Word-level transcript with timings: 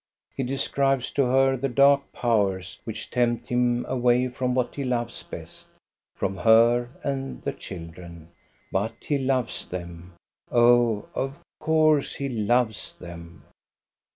He 0.35 0.41
describes 0.41 1.11
to 1.11 1.25
her 1.25 1.55
the 1.55 1.69
dark 1.69 2.11
powers 2.11 2.79
which 2.85 3.11
tempt 3.11 3.49
him 3.49 3.85
away 3.87 4.29
from 4.29 4.55
what 4.55 4.73
he 4.73 4.83
loves 4.83 5.21
best,— 5.21 5.67
from 6.17 6.37
her 6.37 6.89
and 7.03 7.39
the 7.43 7.53
children. 7.53 8.29
But 8.71 8.93
he 9.03 9.19
loves 9.19 9.67
them. 9.67 10.13
Oh, 10.51 11.05
of 11.13 11.39
course 11.61 12.15
he 12.15 12.27
loves 12.29 12.95
them 12.95 13.43